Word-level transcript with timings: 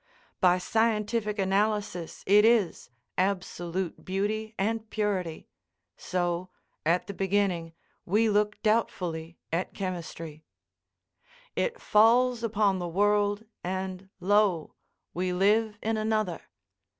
By 0.39 0.57
scientific 0.57 1.37
analysis 1.37 2.23
it 2.25 2.43
is 2.43 2.89
absolute 3.19 4.03
beauty 4.03 4.55
and 4.57 4.89
purity—so, 4.89 6.49
at 6.83 7.05
the 7.05 7.13
beginning 7.13 7.73
we 8.03 8.27
look 8.27 8.59
doubtfully 8.63 9.37
at 9.53 9.75
chemistry. 9.75 10.43
It 11.55 11.79
falls 11.79 12.41
upon 12.41 12.79
the 12.79 12.87
world, 12.87 13.45
and 13.63 14.09
lo! 14.19 14.73
we 15.13 15.33
live 15.33 15.77
in 15.83 15.97
another. 15.97 16.41